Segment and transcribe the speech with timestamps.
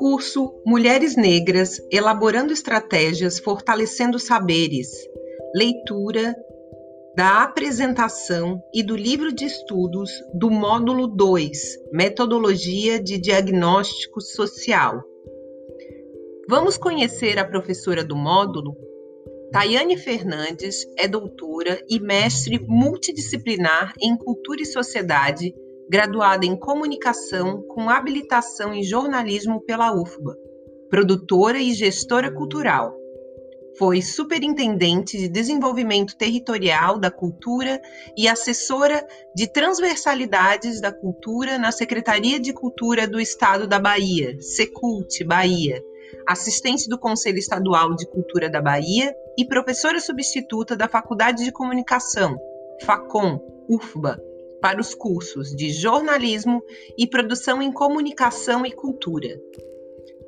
[0.00, 4.88] Curso Mulheres Negras Elaborando Estratégias Fortalecendo Saberes.
[5.54, 6.34] Leitura
[7.14, 15.02] da apresentação e do livro de estudos do módulo 2, Metodologia de Diagnóstico Social.
[16.48, 18.74] Vamos conhecer a professora do módulo?
[19.52, 25.54] Tayane Fernandes é doutora e mestre multidisciplinar em Cultura e Sociedade
[25.90, 30.36] graduada em comunicação com habilitação em jornalismo pela UFBA,
[30.88, 32.96] produtora e gestora cultural.
[33.76, 37.80] Foi superintendente de desenvolvimento territorial da cultura
[38.16, 39.04] e assessora
[39.34, 45.82] de transversalidades da cultura na Secretaria de Cultura do Estado da Bahia, Secult, Bahia,
[46.28, 52.38] assistente do Conselho Estadual de Cultura da Bahia e professora substituta da Faculdade de Comunicação,
[52.84, 54.29] FACOM, UFBA,
[54.60, 56.62] para os cursos de jornalismo
[56.98, 59.40] e produção em comunicação e cultura.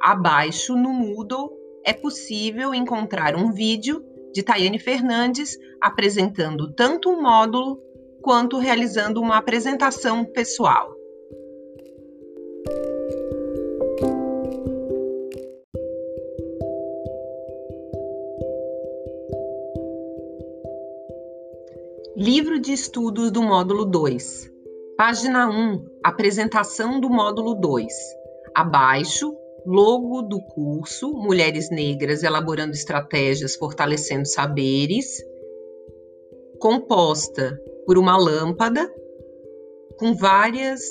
[0.00, 1.50] Abaixo no Moodle
[1.84, 7.80] é possível encontrar um vídeo de Tayane Fernandes apresentando tanto um módulo
[8.20, 10.95] quanto realizando uma apresentação pessoal.
[22.26, 24.50] Livro de estudos do módulo 2.
[24.96, 25.86] Página 1.
[26.02, 27.86] Apresentação do módulo 2.
[28.52, 29.32] Abaixo,
[29.64, 35.24] logo do curso Mulheres Negras Elaborando Estratégias Fortalecendo Saberes,
[36.58, 38.92] composta por uma lâmpada
[39.96, 40.82] com várias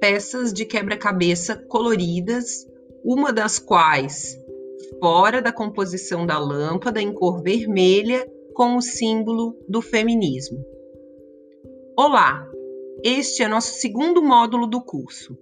[0.00, 2.66] peças de quebra-cabeça coloridas,
[3.04, 4.42] uma das quais
[5.02, 10.64] fora da composição da lâmpada em cor vermelha com o símbolo do feminismo.
[11.94, 12.42] Olá,
[13.04, 15.36] este é nosso segundo módulo do curso.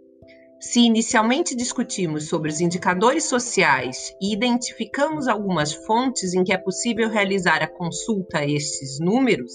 [0.60, 7.08] Se inicialmente discutimos sobre os indicadores sociais e identificamos algumas fontes em que é possível
[7.08, 9.52] realizar a consulta a estes números,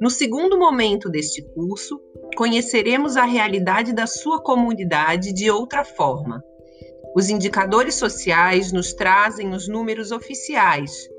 [0.00, 2.00] no segundo momento deste curso,
[2.34, 6.42] conheceremos a realidade da sua comunidade de outra forma.
[7.14, 11.10] Os indicadores sociais nos trazem os números oficiais,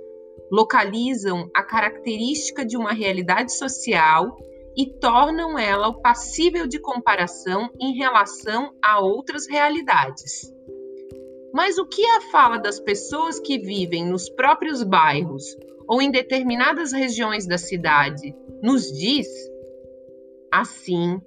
[0.51, 4.37] localizam a característica de uma realidade social
[4.75, 10.53] e tornam ela passível de comparação em relação a outras realidades.
[11.53, 15.43] Mas o que a fala das pessoas que vivem nos próprios bairros
[15.87, 19.27] ou em determinadas regiões da cidade nos diz?
[20.51, 21.19] Assim,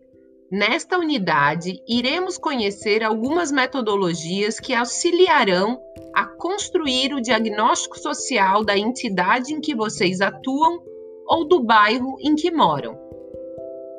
[0.50, 5.80] Nesta unidade, iremos conhecer algumas metodologias que auxiliarão
[6.12, 10.82] a construir o diagnóstico social da entidade em que vocês atuam
[11.28, 12.98] ou do bairro em que moram.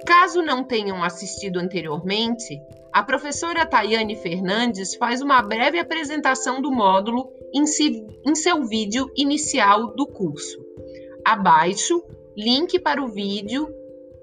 [0.06, 2.60] Caso não tenham assistido anteriormente,
[2.92, 9.10] a professora Tayane Fernandes faz uma breve apresentação do módulo em, si, em seu vídeo
[9.16, 10.60] inicial do curso.
[11.24, 12.04] Abaixo,
[12.36, 13.74] link para o vídeo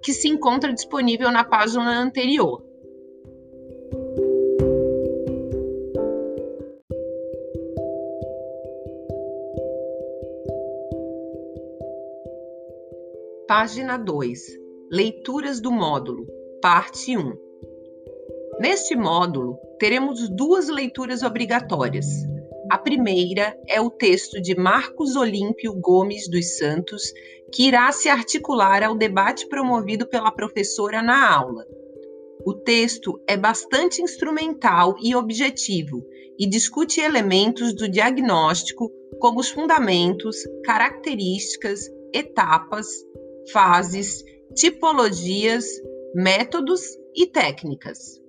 [0.03, 2.65] que se encontra disponível na página anterior.
[13.47, 14.41] Página 2.
[14.91, 16.27] Leituras do módulo,
[16.61, 17.33] parte 1.
[18.61, 22.07] Neste módulo, teremos duas leituras obrigatórias.
[22.71, 27.03] A primeira é o texto de Marcos Olímpio Gomes dos Santos,
[27.51, 31.65] que irá se articular ao debate promovido pela professora na aula.
[32.45, 36.05] O texto é bastante instrumental e objetivo
[36.39, 42.87] e discute elementos do diagnóstico, como os fundamentos, características, etapas,
[43.51, 44.23] fases,
[44.55, 45.65] tipologias,
[46.15, 46.83] métodos
[47.17, 48.21] e técnicas.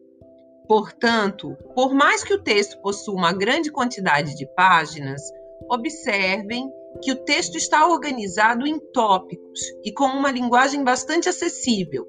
[0.69, 5.19] Portanto, por mais que o texto possua uma grande quantidade de páginas,
[5.67, 6.71] observem
[7.01, 12.07] que o texto está organizado em tópicos e com uma linguagem bastante acessível.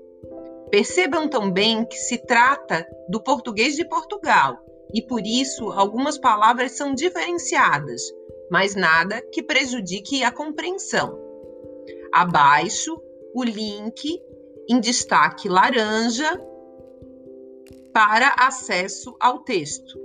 [0.70, 4.58] Percebam também que se trata do português de Portugal
[4.92, 8.02] e por isso algumas palavras são diferenciadas,
[8.50, 11.18] mas nada que prejudique a compreensão.
[12.12, 13.00] Abaixo,
[13.34, 14.20] o link
[14.68, 16.38] em destaque laranja
[17.92, 19.98] para acesso ao texto,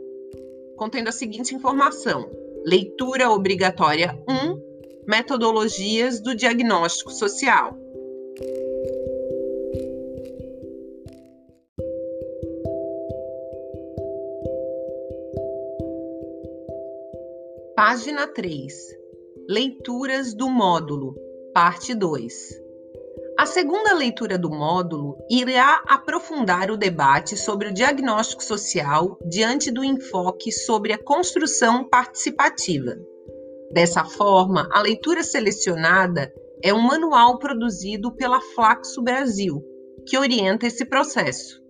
[0.76, 2.30] contendo a seguinte informação:
[2.66, 7.78] leitura obrigatória 1, metodologias do diagnóstico social.
[17.76, 18.74] Página 3.
[19.48, 21.16] Leituras do módulo,
[21.54, 22.65] parte 2.
[23.38, 29.84] A segunda leitura do módulo irá aprofundar o debate sobre o diagnóstico social diante do
[29.84, 32.96] enfoque sobre a construção participativa.
[33.72, 36.34] Dessa forma, a leitura selecionada
[36.64, 39.62] é um manual produzido pela Flaxo Brasil,
[40.08, 41.62] que orienta esse processo.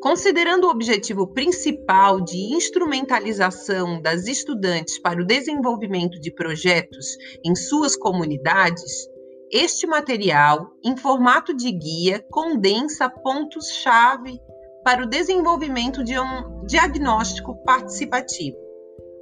[0.00, 7.94] Considerando o objetivo principal de instrumentalização das estudantes para o desenvolvimento de projetos em suas
[7.94, 9.06] comunidades,
[9.50, 14.40] este material, em formato de guia, condensa pontos-chave
[14.84, 18.56] para o desenvolvimento de um diagnóstico participativo.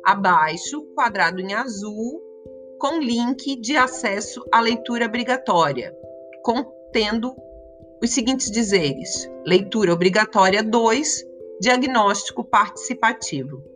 [0.04, 2.20] Abaixo, quadrado em azul,
[2.78, 5.94] com link de acesso à leitura obrigatória,
[6.42, 7.34] contendo
[8.02, 11.24] os seguintes dizeres: leitura obrigatória 2,
[11.60, 13.75] diagnóstico participativo.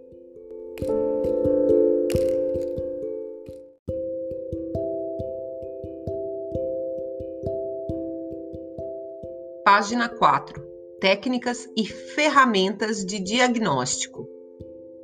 [9.73, 10.61] Página 4.
[11.01, 14.29] Técnicas e ferramentas de diagnóstico.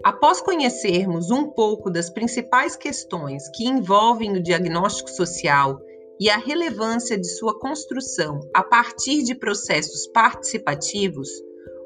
[0.03, 5.79] Após conhecermos um pouco das principais questões que envolvem o diagnóstico social
[6.19, 11.29] e a relevância de sua construção a partir de processos participativos,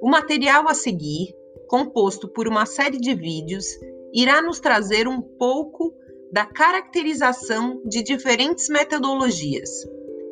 [0.01, 1.37] o material a seguir,
[1.69, 3.67] composto por uma série de vídeos,
[4.11, 5.93] irá nos trazer um pouco
[6.33, 9.69] da caracterização de diferentes metodologias.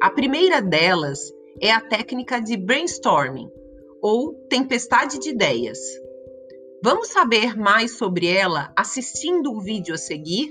[0.00, 3.50] A primeira delas é a técnica de brainstorming,
[4.00, 5.78] ou tempestade de ideias.
[6.82, 10.50] Vamos saber mais sobre ela assistindo o vídeo a seguir?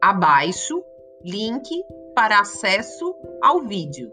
[0.00, 0.82] Abaixo,
[1.24, 1.68] link
[2.14, 4.10] para acesso ao vídeo.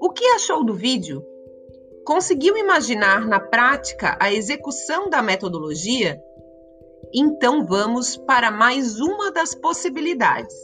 [0.00, 1.24] O que achou do vídeo?
[2.04, 6.22] Conseguiu imaginar na prática a execução da metodologia?
[7.12, 10.56] Então vamos para mais uma das possibilidades.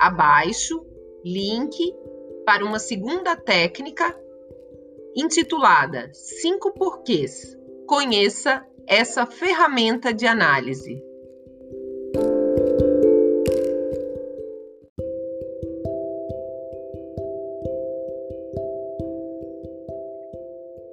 [0.00, 0.84] Abaixo,
[1.26, 1.92] link
[2.44, 4.16] para uma segunda técnica
[5.16, 7.58] intitulada Cinco Porquês.
[7.84, 11.02] Conheça essa ferramenta de análise.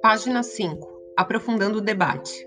[0.02, 1.02] Página 5.
[1.16, 2.44] Aprofundando o debate.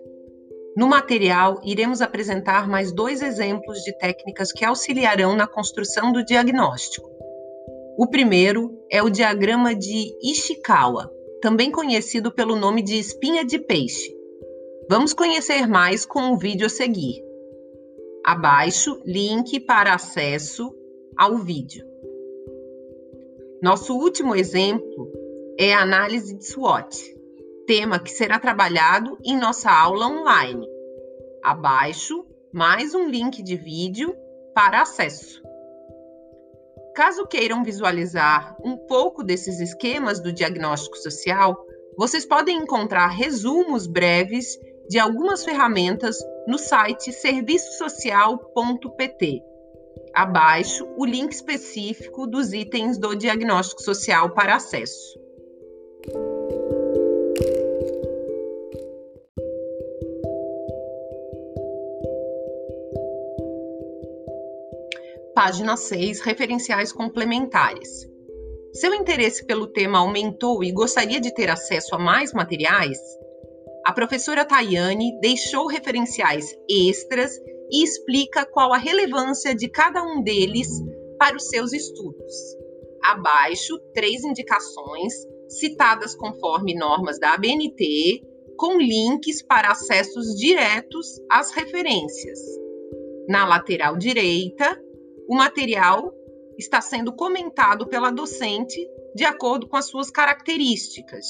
[0.76, 7.17] No material, iremos apresentar mais dois exemplos de técnicas que auxiliarão na construção do diagnóstico.
[7.98, 11.12] O primeiro é o diagrama de Ishikawa,
[11.42, 14.16] também conhecido pelo nome de espinha de peixe.
[14.88, 17.26] Vamos conhecer mais com o vídeo a seguir.
[18.24, 20.72] Abaixo, link para acesso
[21.18, 21.84] ao vídeo.
[23.64, 25.12] Nosso último exemplo
[25.58, 27.18] é a análise de SWOT,
[27.66, 30.68] tema que será trabalhado em nossa aula online.
[31.44, 32.24] Abaixo,
[32.54, 34.16] mais um link de vídeo
[34.54, 35.47] para acesso.
[36.98, 41.56] Caso queiram visualizar um pouco desses esquemas do diagnóstico social,
[41.96, 44.58] vocês podem encontrar resumos breves
[44.90, 46.18] de algumas ferramentas
[46.48, 49.44] no site serviçosocial.pt.
[50.12, 55.20] Abaixo, o link específico dos itens do diagnóstico social para acesso.
[65.38, 68.10] Página 6, referenciais complementares.
[68.74, 72.98] Seu interesse pelo tema aumentou e gostaria de ter acesso a mais materiais?
[73.86, 77.32] A professora Tayane deixou referenciais extras
[77.72, 80.70] e explica qual a relevância de cada um deles
[81.20, 82.34] para os seus estudos.
[83.04, 85.14] Abaixo, três indicações,
[85.48, 88.24] citadas conforme normas da ABNT,
[88.58, 92.40] com links para acessos diretos às referências.
[93.30, 94.82] Na lateral direita,
[95.28, 96.14] o material
[96.58, 98.80] está sendo comentado pela docente
[99.14, 101.26] de acordo com as suas características.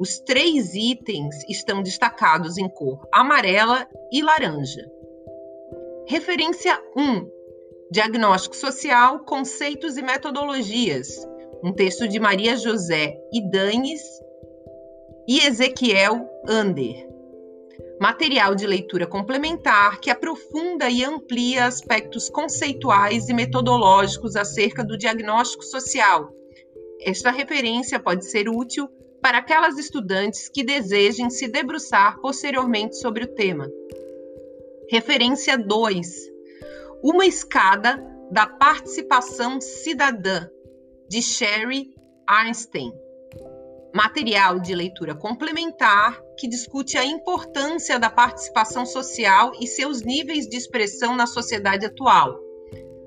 [0.00, 4.84] Os três itens estão destacados em cor amarela e laranja.
[6.06, 7.28] Referência 1:
[7.90, 11.08] Diagnóstico Social, Conceitos e Metodologias.
[11.62, 14.00] Um texto de Maria José Idanes
[15.26, 17.08] e Ezequiel Ander
[18.00, 25.64] material de leitura complementar que aprofunda e amplia aspectos conceituais e metodológicos acerca do diagnóstico
[25.64, 26.32] social.
[27.00, 28.88] Esta referência pode ser útil
[29.20, 33.68] para aquelas estudantes que desejem se debruçar posteriormente sobre o tema.
[34.90, 36.30] Referência 2:
[37.02, 40.48] Uma escada da participação cidadã,
[41.08, 41.94] de Sherry
[42.28, 42.92] Einstein
[43.98, 50.56] material de leitura complementar que discute a importância da participação social e seus níveis de
[50.56, 52.38] expressão na sociedade atual.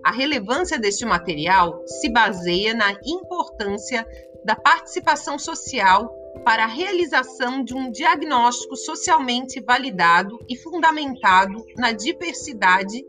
[0.04, 4.06] A relevância deste material se baseia na importância
[4.44, 13.02] da participação social para a realização de um diagnóstico socialmente validado e fundamentado na diversidade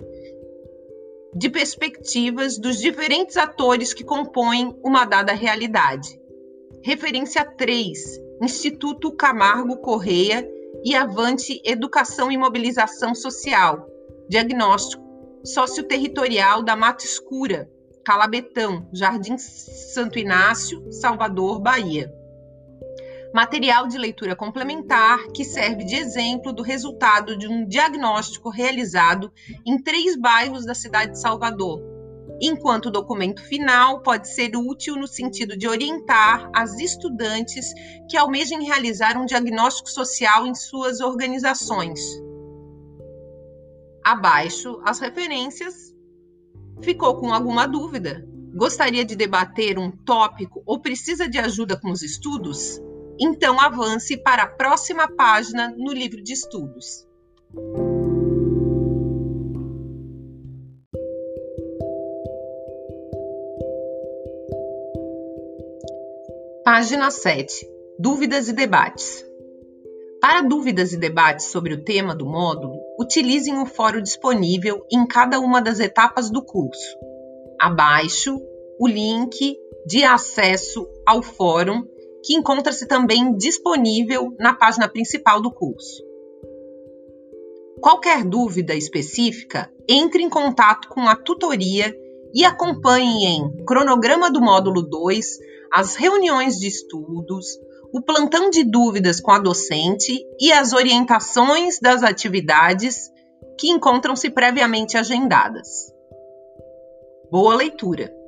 [1.35, 6.22] de perspectivas dos diferentes atores que compõem uma dada realidade.
[6.85, 10.45] Referência 3, Instituto Camargo Correia
[10.85, 13.87] e Avante Educação e Mobilização Social,
[14.29, 15.01] Diagnóstico
[15.45, 17.71] Socioterritorial da Mata Escura,
[18.05, 22.13] Calabetão, Jardim Santo Inácio, Salvador, Bahia.
[23.33, 29.33] Material de leitura complementar que serve de exemplo do resultado de um diagnóstico realizado
[29.65, 31.81] em três bairros da cidade de Salvador,
[32.43, 37.73] enquanto o documento final pode ser útil no sentido de orientar as estudantes
[38.11, 42.01] que almejem realizar um diagnóstico social em suas organizações.
[44.05, 45.95] Abaixo as referências.
[46.81, 48.27] Ficou com alguma dúvida?
[48.55, 52.81] Gostaria de debater um tópico ou precisa de ajuda com os estudos?
[53.21, 57.07] Então avance para a próxima página no livro de estudos.
[66.75, 67.69] Página 7.
[67.99, 69.23] Dúvidas e debates.
[70.23, 75.39] Para dúvidas e debates sobre o tema do módulo, utilizem o fórum disponível em cada
[75.39, 76.97] uma das etapas do curso.
[77.61, 78.41] Abaixo,
[78.81, 79.55] o link
[79.87, 81.85] de acesso ao fórum,
[82.25, 86.03] que encontra-se também disponível na página principal do curso.
[87.83, 91.95] Qualquer dúvida específica, entre em contato com a tutoria
[92.35, 97.47] e acompanhe em cronograma do módulo 2 as reuniões de estudos,
[97.93, 103.11] o plantão de dúvidas com a docente e as orientações das atividades
[103.59, 105.93] que encontram-se previamente agendadas.
[107.31, 108.22] Boa leitura!